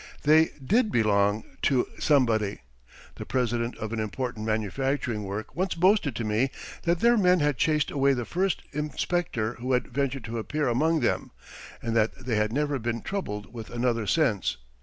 [0.23, 2.61] They did belong to somebody.
[3.17, 6.49] The president of an important manufacturing work once boasted to me
[6.85, 11.01] that their men had chased away the first inspector who had ventured to appear among
[11.01, 11.29] them,
[11.83, 14.57] and that they had never been troubled with another since.